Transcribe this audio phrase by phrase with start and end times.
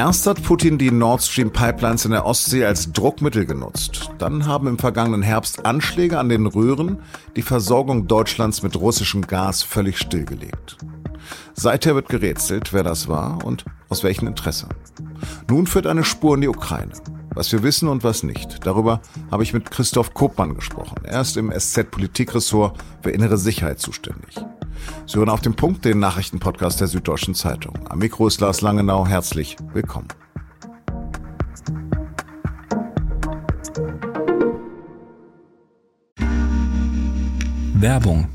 [0.00, 4.10] Erst hat Putin die Nord Stream Pipelines in der Ostsee als Druckmittel genutzt.
[4.16, 7.00] Dann haben im vergangenen Herbst Anschläge an den Röhren
[7.36, 10.78] die Versorgung Deutschlands mit russischem Gas völlig stillgelegt.
[11.52, 14.68] Seither wird gerätselt, wer das war und aus welchem Interesse.
[15.50, 16.92] Nun führt eine Spur in die Ukraine.
[17.34, 18.64] Was wir wissen und was nicht.
[18.64, 20.96] Darüber habe ich mit Christoph Kopmann gesprochen.
[21.04, 24.34] Er ist im SZ-Politikressort für innere Sicherheit zuständig.
[25.06, 27.74] Sie hören auf dem Punkt den Nachrichtenpodcast der Süddeutschen Zeitung.
[27.88, 29.06] Am Mikro ist Lars Langenau.
[29.06, 30.08] Herzlich willkommen.
[37.74, 38.28] Werbung.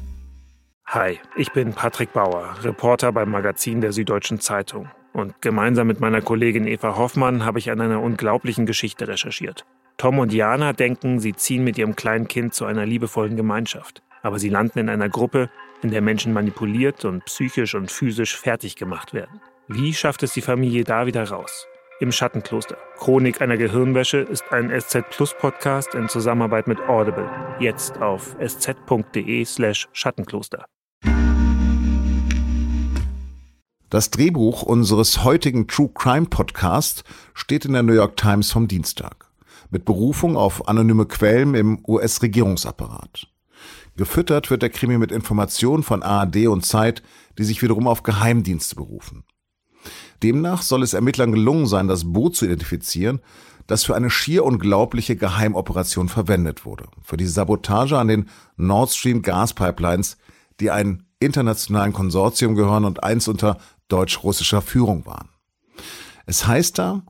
[0.88, 4.90] Hi, ich bin Patrick Bauer, Reporter beim Magazin der Süddeutschen Zeitung.
[5.14, 9.66] Und gemeinsam mit meiner Kollegin Eva Hoffmann habe ich an einer unglaublichen Geschichte recherchiert.
[9.98, 14.02] Tom und Jana denken, sie ziehen mit ihrem kleinen Kind zu einer liebevollen Gemeinschaft.
[14.24, 15.50] Aber sie landen in einer Gruppe,
[15.82, 19.42] in der Menschen manipuliert und psychisch und physisch fertig gemacht werden.
[19.68, 21.68] Wie schafft es die Familie da wieder raus?
[22.00, 22.78] Im Schattenkloster.
[22.98, 27.30] Chronik einer Gehirnwäsche ist ein SZ Plus Podcast in Zusammenarbeit mit Audible.
[27.60, 30.66] Jetzt auf sz.de slash Schattenkloster.
[33.90, 37.04] Das Drehbuch unseres heutigen True Crime Podcast
[37.34, 39.32] steht in der New York Times vom Dienstag.
[39.70, 43.28] Mit Berufung auf anonyme Quellen im US-Regierungsapparat.
[43.98, 47.02] Gefüttert wird der Krimi mit Informationen von ARD und Zeit,
[47.38, 49.24] die sich wiederum auf Geheimdienste berufen.
[50.24, 53.22] Demnach soll es Ermittlern gelungen sein, das Boot zu identifizieren,
[53.68, 56.86] das für eine schier unglaubliche Geheimoperation verwendet wurde.
[57.02, 60.18] Für die Sabotage an den Nord Stream Gaspipelines,
[60.60, 65.30] die einem internationalen Konsortium gehören und eins unter deutsch-russischer Führung waren.
[66.26, 67.04] Es heißt da,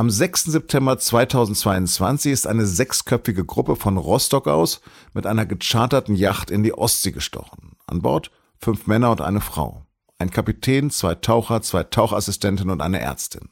[0.00, 0.44] am 6.
[0.44, 4.80] September 2022 ist eine sechsköpfige Gruppe von Rostock aus
[5.12, 7.72] mit einer gecharterten Yacht in die Ostsee gestochen.
[7.86, 9.84] An Bord fünf Männer und eine Frau.
[10.16, 13.50] Ein Kapitän, zwei Taucher, zwei Tauchassistenten und eine Ärztin.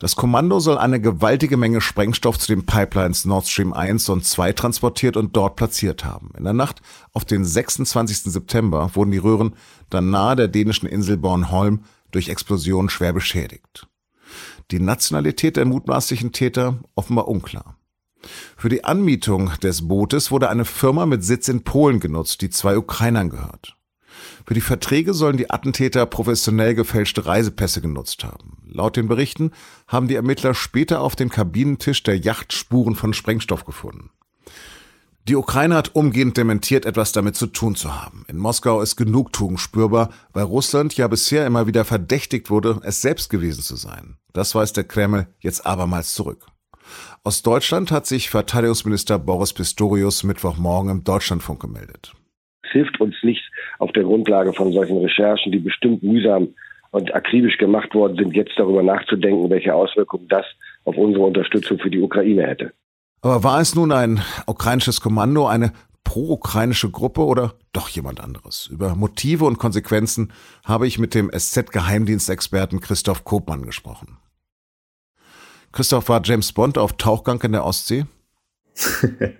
[0.00, 4.54] Das Kommando soll eine gewaltige Menge Sprengstoff zu den Pipelines Nord Stream 1 und 2
[4.54, 6.32] transportiert und dort platziert haben.
[6.36, 6.82] In der Nacht
[7.12, 8.32] auf den 26.
[8.32, 9.54] September wurden die Röhren
[9.90, 13.86] dann nahe der dänischen Insel Bornholm durch Explosionen schwer beschädigt.
[14.72, 17.76] Die Nationalität der mutmaßlichen Täter offenbar unklar.
[18.56, 22.78] Für die Anmietung des Bootes wurde eine Firma mit Sitz in Polen genutzt, die zwei
[22.78, 23.76] Ukrainern gehört.
[24.46, 28.56] Für die Verträge sollen die Attentäter professionell gefälschte Reisepässe genutzt haben.
[28.66, 29.50] Laut den Berichten
[29.88, 34.08] haben die Ermittler später auf dem Kabinentisch der Yacht Spuren von Sprengstoff gefunden.
[35.28, 38.24] Die Ukraine hat umgehend dementiert, etwas damit zu tun zu haben.
[38.28, 43.30] In Moskau ist Genugtuung spürbar, weil Russland ja bisher immer wieder verdächtigt wurde, es selbst
[43.30, 44.16] gewesen zu sein.
[44.32, 46.46] Das weist der Kreml jetzt abermals zurück.
[47.22, 52.12] Aus Deutschland hat sich Verteidigungsminister Boris Pistorius Mittwochmorgen im Deutschlandfunk gemeldet.
[52.64, 53.44] Es hilft uns nicht
[53.78, 56.48] auf der Grundlage von solchen Recherchen, die bestimmt mühsam
[56.90, 60.46] und akribisch gemacht worden sind, jetzt darüber nachzudenken, welche Auswirkungen das
[60.84, 62.72] auf unsere Unterstützung für die Ukraine hätte.
[63.22, 65.72] Aber war es nun ein ukrainisches Kommando, eine
[66.02, 68.66] pro-ukrainische Gruppe oder doch jemand anderes?
[68.66, 70.32] Über Motive und Konsequenzen
[70.64, 74.18] habe ich mit dem SZ-Geheimdienstexperten Christoph Kopmann gesprochen.
[75.70, 78.06] Christoph, war James Bond auf Tauchgang in der Ostsee?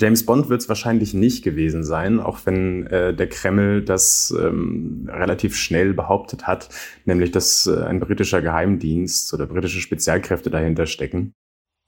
[0.00, 5.08] James Bond wird es wahrscheinlich nicht gewesen sein, auch wenn äh, der Kreml das ähm,
[5.10, 6.68] relativ schnell behauptet hat,
[7.06, 11.32] nämlich dass äh, ein britischer Geheimdienst oder britische Spezialkräfte dahinter stecken.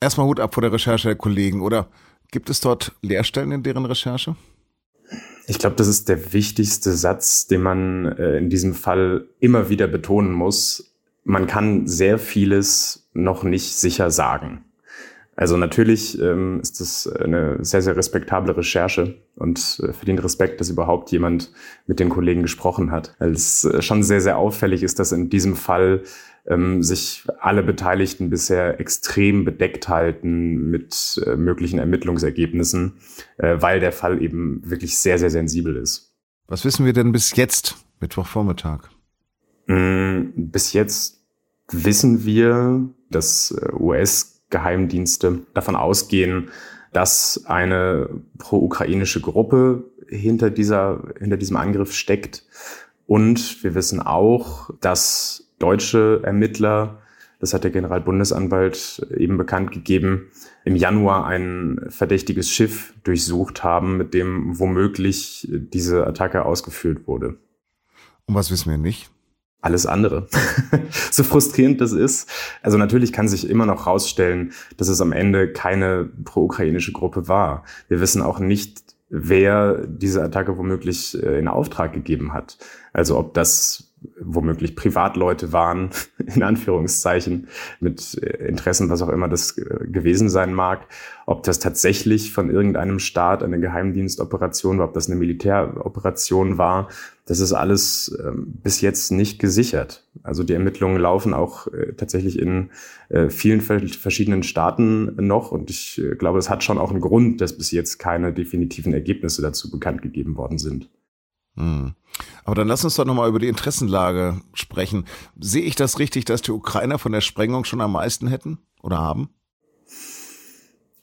[0.02, 1.88] Erstmal Hut ab vor der Recherche der Kollegen, oder
[2.30, 4.34] gibt es dort Leerstellen in deren Recherche?
[5.46, 9.88] Ich glaube, das ist der wichtigste Satz, den man äh, in diesem Fall immer wieder
[9.88, 10.94] betonen muss.
[11.24, 14.64] Man kann sehr vieles noch nicht sicher sagen.
[15.36, 20.70] Also natürlich ähm, ist das eine sehr, sehr respektable Recherche und äh, verdient Respekt, dass
[20.70, 21.52] überhaupt jemand
[21.86, 23.14] mit den Kollegen gesprochen hat.
[23.18, 26.02] Weil es äh, schon sehr, sehr auffällig ist, dass in diesem Fall
[26.50, 32.94] ähm, sich alle Beteiligten bisher extrem bedeckt halten mit äh, möglichen Ermittlungsergebnissen,
[33.38, 36.12] äh, weil der Fall eben wirklich sehr, sehr sensibel ist.
[36.48, 38.88] Was wissen wir denn bis jetzt, Mittwochvormittag?
[39.66, 41.20] Mm, bis jetzt
[41.70, 46.48] wissen wir, dass äh, US Geheimdienste davon ausgehen,
[46.92, 48.08] dass eine
[48.38, 52.44] pro-ukrainische Gruppe hinter dieser, hinter diesem Angriff steckt.
[53.06, 56.98] Und wir wissen auch, dass deutsche Ermittler,
[57.38, 60.32] das hat der Generalbundesanwalt eben bekannt gegeben,
[60.64, 67.36] im Januar ein verdächtiges Schiff durchsucht haben, mit dem womöglich diese Attacke ausgeführt wurde.
[68.26, 69.10] Und was wissen wir nicht?
[69.62, 70.26] alles andere.
[71.10, 72.28] so frustrierend das ist.
[72.62, 77.64] Also natürlich kann sich immer noch rausstellen, dass es am Ende keine pro-ukrainische Gruppe war.
[77.88, 82.58] Wir wissen auch nicht, wer diese Attacke womöglich äh, in Auftrag gegeben hat.
[82.92, 83.89] Also ob das
[84.20, 87.48] womöglich Privatleute waren, in Anführungszeichen,
[87.80, 90.86] mit äh, Interessen, was auch immer das äh, gewesen sein mag.
[91.26, 96.88] Ob das tatsächlich von irgendeinem Staat eine Geheimdienstoperation war, ob das eine Militäroperation war,
[97.26, 100.08] das ist alles ähm, bis jetzt nicht gesichert.
[100.22, 102.70] Also die Ermittlungen laufen auch äh, tatsächlich in
[103.28, 107.72] vielen verschiedenen Staaten noch und ich glaube, es hat schon auch einen Grund, dass bis
[107.72, 110.88] jetzt keine definitiven Ergebnisse dazu bekannt gegeben worden sind.
[111.56, 111.94] Hm.
[112.44, 115.06] Aber dann lass uns doch nochmal über die Interessenlage sprechen.
[115.38, 118.98] Sehe ich das richtig, dass die Ukrainer von der Sprengung schon am meisten hätten oder
[118.98, 119.30] haben?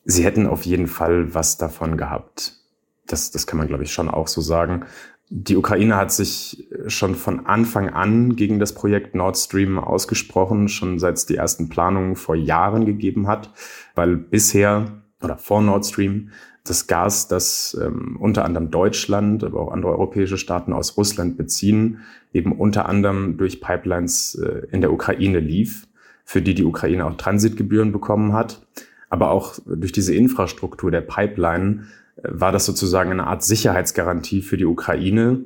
[0.06, 2.54] Sie hätten auf jeden Fall was davon gehabt.
[3.08, 4.86] Das, das kann man, glaube ich, schon auch so sagen.
[5.30, 11.00] Die Ukraine hat sich schon von Anfang an gegen das Projekt Nord Stream ausgesprochen, schon
[11.00, 13.52] seit es die ersten Planungen vor Jahren gegeben hat,
[13.96, 16.30] weil bisher oder vor Nord Stream
[16.70, 22.02] das Gas, das ähm, unter anderem Deutschland, aber auch andere europäische Staaten aus Russland beziehen,
[22.34, 25.88] eben unter anderem durch Pipelines äh, in der Ukraine lief,
[26.24, 28.66] für die die Ukraine auch Transitgebühren bekommen hat.
[29.10, 31.86] Aber auch durch diese Infrastruktur der Pipeline
[32.18, 35.46] äh, war das sozusagen eine Art Sicherheitsgarantie für die Ukraine,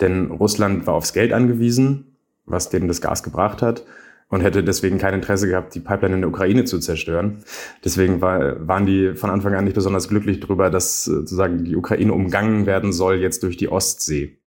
[0.00, 3.84] denn Russland war aufs Geld angewiesen, was denen das Gas gebracht hat
[4.28, 7.44] und hätte deswegen kein Interesse gehabt, die Pipeline in der Ukraine zu zerstören.
[7.84, 11.76] Deswegen war, waren die von Anfang an nicht besonders glücklich darüber, dass äh, sozusagen die
[11.76, 14.38] Ukraine umgangen werden soll jetzt durch die Ostsee.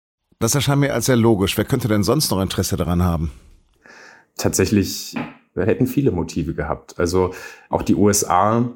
[0.40, 1.56] Das erscheint mir als sehr logisch.
[1.56, 3.32] Wer könnte denn sonst noch Interesse daran haben?
[4.36, 5.16] Tatsächlich
[5.56, 6.98] hätten viele Motive gehabt.
[6.98, 7.34] Also
[7.68, 8.72] auch die USA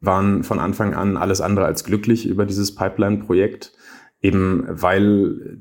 [0.00, 3.72] waren von Anfang an alles andere als glücklich über dieses Pipeline-Projekt,
[4.20, 5.58] eben weil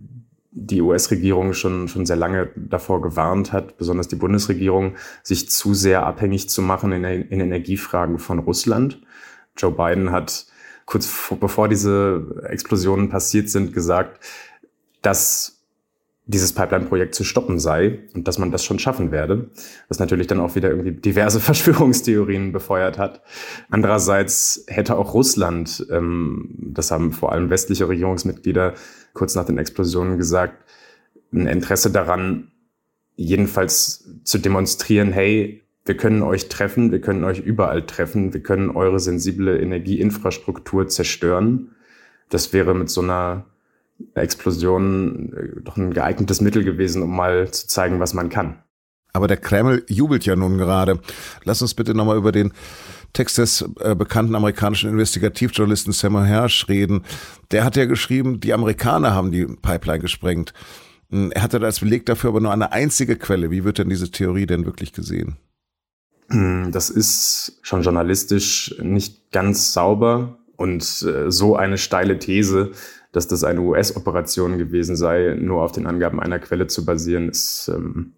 [0.59, 6.05] die US-Regierung schon, schon sehr lange davor gewarnt hat, besonders die Bundesregierung, sich zu sehr
[6.05, 8.99] abhängig zu machen in, in Energiefragen von Russland.
[9.55, 10.47] Joe Biden hat
[10.85, 14.23] kurz vor, bevor diese Explosionen passiert sind, gesagt,
[15.03, 15.56] dass
[16.27, 19.49] dieses Pipeline-Projekt zu stoppen sei und dass man das schon schaffen werde,
[19.87, 23.21] was natürlich dann auch wieder irgendwie diverse Verschwörungstheorien befeuert hat.
[23.69, 28.73] Andererseits hätte auch Russland, ähm, das haben vor allem westliche Regierungsmitglieder
[29.13, 30.63] kurz nach den Explosionen gesagt,
[31.33, 32.51] ein Interesse daran,
[33.15, 38.69] jedenfalls zu demonstrieren, hey, wir können euch treffen, wir können euch überall treffen, wir können
[38.69, 41.71] eure sensible Energieinfrastruktur zerstören.
[42.29, 43.45] Das wäre mit so einer
[44.15, 48.63] Explosion äh, doch ein geeignetes Mittel gewesen, um mal zu zeigen, was man kann.
[49.13, 50.99] Aber der Kreml jubelt ja nun gerade.
[51.43, 52.53] Lass uns bitte nochmal über den
[53.13, 57.03] Text des äh, bekannten amerikanischen Investigativjournalisten Samuel Hersh reden.
[57.51, 60.53] Der hat ja geschrieben, die Amerikaner haben die Pipeline gesprengt.
[61.09, 63.49] Hm, er hatte als Beleg dafür aber nur eine einzige Quelle.
[63.49, 65.37] Wie wird denn diese Theorie denn wirklich gesehen?
[66.29, 72.71] Hm, das ist schon journalistisch nicht ganz sauber und äh, so eine steile These
[73.11, 77.71] dass das eine US-Operation gewesen sei, nur auf den Angaben einer Quelle zu basieren, ist
[77.73, 78.13] ähm,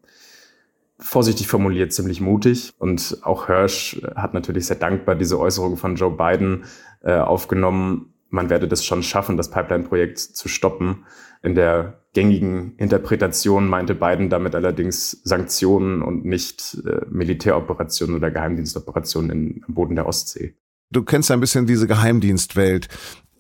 [1.00, 2.74] vorsichtig formuliert ziemlich mutig.
[2.78, 6.66] Und auch Hirsch hat natürlich sehr dankbar diese Äußerung von Joe Biden
[7.02, 8.14] äh, aufgenommen.
[8.30, 11.06] Man werde das schon schaffen, das Pipeline-Projekt zu stoppen.
[11.42, 19.32] In der gängigen Interpretation meinte Biden damit allerdings Sanktionen und nicht äh, Militäroperationen oder Geheimdienstoperationen
[19.32, 20.56] in, am Boden der Ostsee.
[20.92, 22.88] Du kennst ein bisschen diese Geheimdienstwelt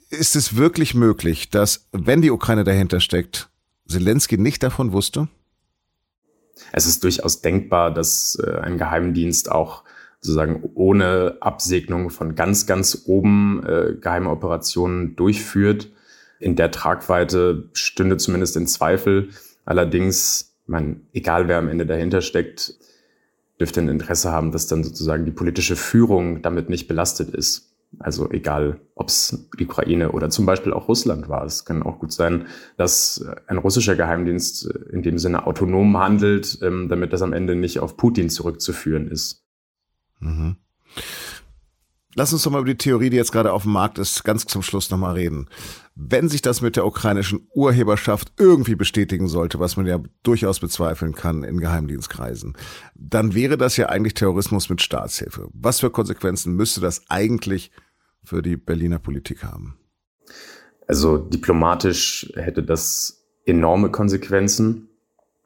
[0.10, 3.50] ist es wirklich möglich, dass, wenn die Ukraine dahinter steckt,
[3.88, 5.28] Zelensky nicht davon wusste?
[6.72, 9.84] Es ist durchaus denkbar, dass äh, ein Geheimdienst auch
[10.20, 15.90] sozusagen ohne Absegnung von ganz, ganz oben äh, geheime Operationen durchführt.
[16.40, 19.30] In der Tragweite stünde zumindest in Zweifel.
[19.66, 22.76] Allerdings, man, egal wer am Ende dahinter steckt,
[23.60, 27.69] dürfte ein Interesse haben, dass dann sozusagen die politische Führung damit nicht belastet ist.
[27.98, 31.44] Also egal, ob es die Ukraine oder zum Beispiel auch Russland war.
[31.44, 36.88] Es kann auch gut sein, dass ein russischer Geheimdienst in dem Sinne autonom handelt, ähm,
[36.88, 39.44] damit das am Ende nicht auf Putin zurückzuführen ist.
[40.20, 40.58] Mhm.
[42.20, 44.46] Lass uns doch mal über die Theorie, die jetzt gerade auf dem Markt ist, ganz
[44.46, 45.48] zum Schluss nochmal reden.
[45.96, 51.16] Wenn sich das mit der ukrainischen Urheberschaft irgendwie bestätigen sollte, was man ja durchaus bezweifeln
[51.16, 52.58] kann in Geheimdienstkreisen,
[52.94, 55.48] dann wäre das ja eigentlich Terrorismus mit Staatshilfe.
[55.54, 57.72] Was für Konsequenzen müsste das eigentlich
[58.22, 59.78] für die Berliner Politik haben?
[60.90, 64.90] Also diplomatisch hätte das enorme Konsequenzen.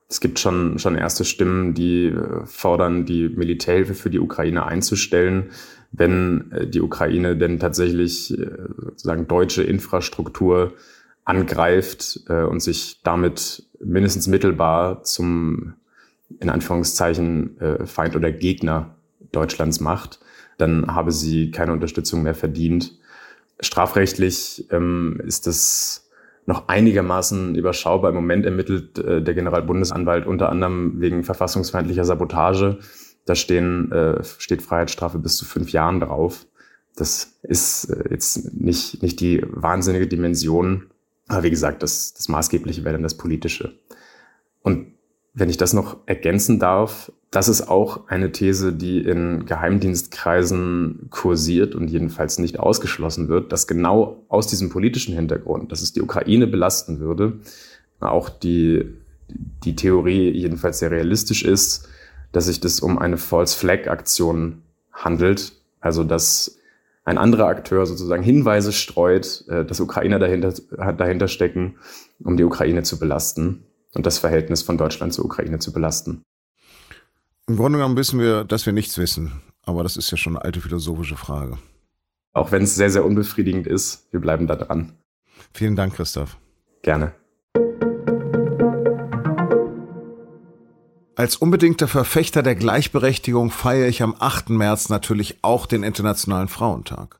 [0.09, 5.51] Es gibt schon, schon erste Stimmen, die äh, fordern, die Militärhilfe für die Ukraine einzustellen,
[5.93, 10.73] wenn äh, die Ukraine denn tatsächlich äh, sozusagen deutsche Infrastruktur
[11.25, 15.75] angreift und sich damit mindestens mittelbar zum,
[16.41, 18.97] in Anführungszeichen, Feind oder Gegner
[19.31, 20.19] Deutschlands macht,
[20.57, 22.97] dann habe sie keine Unterstützung mehr verdient.
[23.59, 26.09] Strafrechtlich ähm, ist das
[26.45, 28.09] noch einigermaßen überschaubar.
[28.09, 32.79] Im Moment ermittelt äh, der Generalbundesanwalt unter anderem wegen verfassungsfeindlicher Sabotage.
[33.25, 36.45] Da stehen, äh, steht Freiheitsstrafe bis zu fünf Jahren drauf.
[36.95, 40.87] Das ist äh, jetzt nicht, nicht die wahnsinnige Dimension.
[41.27, 43.79] Aber wie gesagt, das, das Maßgebliche wäre dann das Politische.
[44.61, 44.93] Und
[45.33, 51.73] wenn ich das noch ergänzen darf, das ist auch eine These, die in Geheimdienstkreisen kursiert
[51.73, 56.45] und jedenfalls nicht ausgeschlossen wird, dass genau aus diesem politischen Hintergrund, dass es die Ukraine
[56.45, 57.39] belasten würde,
[57.99, 58.85] auch die,
[59.63, 61.87] die Theorie jedenfalls sehr realistisch ist,
[62.33, 65.53] dass sich das um eine False Flag Aktion handelt.
[65.79, 66.57] Also, dass
[67.05, 70.53] ein anderer Akteur sozusagen Hinweise streut, äh, dass Ukrainer dahinter,
[70.97, 71.77] dahinter stecken,
[72.19, 73.63] um die Ukraine zu belasten
[73.93, 76.23] und das Verhältnis von Deutschland zur Ukraine zu belasten.
[77.47, 79.41] Im Grunde genommen wissen wir, dass wir nichts wissen.
[79.65, 81.57] Aber das ist ja schon eine alte philosophische Frage.
[82.33, 84.93] Auch wenn es sehr, sehr unbefriedigend ist, wir bleiben da dran.
[85.53, 86.37] Vielen Dank, Christoph.
[86.81, 87.13] Gerne.
[91.15, 94.49] Als unbedingter Verfechter der Gleichberechtigung feiere ich am 8.
[94.49, 97.19] März natürlich auch den Internationalen Frauentag.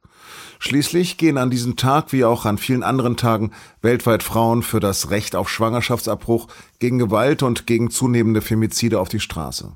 [0.58, 3.52] Schließlich gehen an diesem Tag wie auch an vielen anderen Tagen
[3.84, 6.48] weltweit Frauen für das Recht auf Schwangerschaftsabbruch,
[6.80, 9.74] gegen Gewalt und gegen zunehmende Femizide auf die Straße.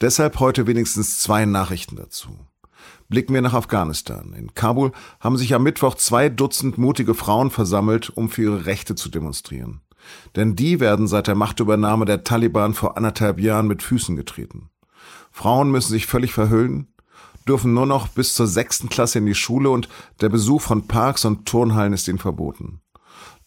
[0.00, 2.38] Deshalb heute wenigstens zwei Nachrichten dazu.
[3.08, 4.32] Blicken wir nach Afghanistan.
[4.32, 8.94] In Kabul haben sich am Mittwoch zwei Dutzend mutige Frauen versammelt, um für ihre Rechte
[8.94, 9.80] zu demonstrieren.
[10.36, 14.70] Denn die werden seit der Machtübernahme der Taliban vor anderthalb Jahren mit Füßen getreten.
[15.30, 16.88] Frauen müssen sich völlig verhüllen,
[17.46, 19.88] dürfen nur noch bis zur sechsten Klasse in die Schule und
[20.20, 22.80] der Besuch von Parks und Turnhallen ist ihnen verboten.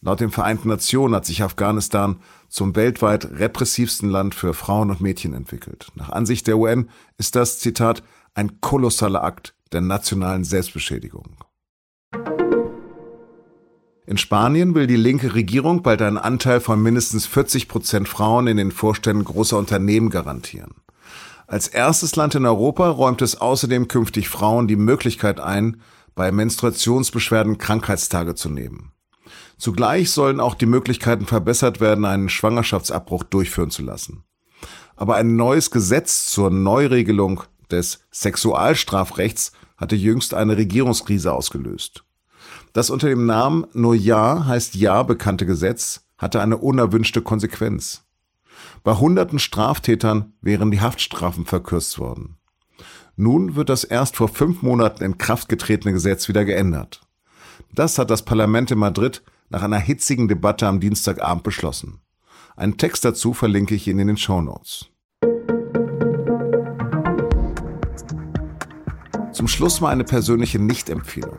[0.01, 2.17] Laut den Vereinten Nationen hat sich Afghanistan
[2.50, 5.88] zum weltweit repressivsten Land für Frauen und Mädchen entwickelt.
[5.95, 11.38] Nach Ansicht der UN ist das, Zitat, ein kolossaler Akt der nationalen Selbstbeschädigung.
[14.13, 18.58] In Spanien will die linke Regierung bald einen Anteil von mindestens 40 Prozent Frauen in
[18.58, 20.75] den Vorständen großer Unternehmen garantieren.
[21.48, 25.82] Als erstes Land in Europa räumt es außerdem künftig Frauen die Möglichkeit ein,
[26.13, 28.91] bei Menstruationsbeschwerden Krankheitstage zu nehmen.
[29.58, 34.25] Zugleich sollen auch die Möglichkeiten verbessert werden, einen Schwangerschaftsabbruch durchführen zu lassen.
[34.96, 37.41] Aber ein neues Gesetz zur Neuregelung
[37.72, 42.03] des Sexualstrafrechts hatte jüngst eine Regierungskrise ausgelöst.
[42.74, 48.03] Das unter dem Namen Nur Ja heißt Ja bekannte Gesetz hatte eine unerwünschte Konsequenz.
[48.84, 52.38] Bei hunderten Straftätern wären die Haftstrafen verkürzt worden.
[53.15, 57.01] Nun wird das erst vor fünf Monaten in Kraft getretene Gesetz wieder geändert.
[57.75, 62.00] Das hat das Parlament in Madrid nach einer hitzigen Debatte am Dienstagabend beschlossen.
[62.56, 64.88] Einen Text dazu verlinke ich Ihnen in den Show Notes.
[69.32, 71.38] Zum Schluss mal eine persönliche Nichtempfehlung.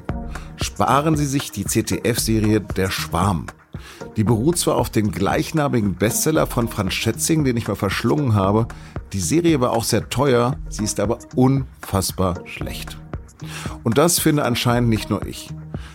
[0.64, 3.44] Sparen Sie sich die CTF-Serie Der Schwarm.
[4.16, 8.66] Die beruht zwar auf dem gleichnamigen Bestseller von Franz Schätzing, den ich mal verschlungen habe.
[9.12, 12.96] Die Serie war auch sehr teuer, sie ist aber unfassbar schlecht.
[13.82, 15.50] Und das finde anscheinend nicht nur ich.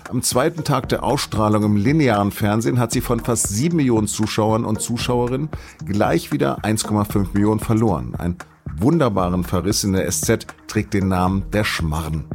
[0.07, 4.65] Am zweiten Tag der Ausstrahlung im linearen Fernsehen hat sie von fast sieben Millionen Zuschauern
[4.65, 5.49] und Zuschauerinnen
[5.83, 8.13] gleich wieder 1,5 Millionen verloren.
[8.15, 8.35] Ein
[8.77, 12.25] wunderbaren Verriss in der SZ trägt den Namen Der Schmarren.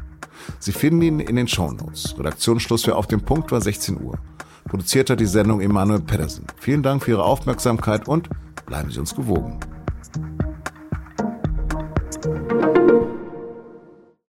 [0.59, 2.19] Sie finden ihn in den Shownotes.
[2.19, 4.19] Redaktionsschluss für Auf dem Punkt war 16 Uhr.
[4.65, 6.47] Produziert hat die Sendung Emanuel Pedersen.
[6.59, 8.29] Vielen Dank für Ihre Aufmerksamkeit und
[8.67, 9.61] bleiben Sie uns gewogen.